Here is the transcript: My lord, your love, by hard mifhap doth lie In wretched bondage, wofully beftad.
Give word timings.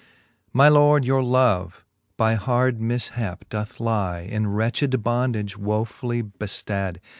My 0.51 0.67
lord, 0.67 1.05
your 1.05 1.21
love, 1.21 1.85
by 2.17 2.33
hard 2.33 2.79
mifhap 2.81 3.47
doth 3.49 3.79
lie 3.79 4.21
In 4.21 4.47
wretched 4.47 5.03
bondage, 5.03 5.55
wofully 5.55 6.23
beftad. 6.23 6.97